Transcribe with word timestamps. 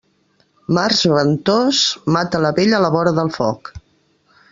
Març 0.77 1.01
ventós 1.17 1.81
mata 2.17 2.41
la 2.47 2.53
vella 2.61 2.79
a 2.79 2.83
la 2.87 2.91
vora 2.97 3.13
del 3.19 3.31
foc. 3.37 3.71